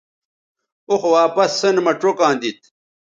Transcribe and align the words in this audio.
اوخ 0.89 1.01
واپس 1.15 1.51
سین 1.59 1.75
مہ 1.85 1.93
چوکاں 2.01 2.33
دیتھ 2.41 2.63